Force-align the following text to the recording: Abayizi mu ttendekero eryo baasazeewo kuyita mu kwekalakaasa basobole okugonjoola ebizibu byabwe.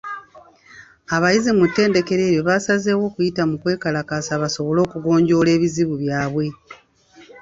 Abayizi 1.15 1.51
mu 1.57 1.65
ttendekero 1.69 2.21
eryo 2.25 2.41
baasazeewo 2.47 3.05
kuyita 3.13 3.43
mu 3.49 3.55
kwekalakaasa 3.61 4.41
basobole 4.41 4.79
okugonjoola 4.83 5.49
ebizibu 5.57 5.95
byabwe. 6.03 6.45